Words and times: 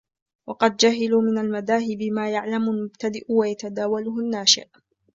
وَقَدْ 0.47 0.77
جَهِلُوا 0.77 1.21
مِنْ 1.21 1.37
الْمَذَاهِبِ 1.37 2.03
مَا 2.03 2.31
يَعْلَمُ 2.31 2.69
الْمُبْتَدِئُ 2.69 3.25
وَيَتَدَاوَلُهُ 3.33 4.19
النَّاشِئُ 4.19 4.65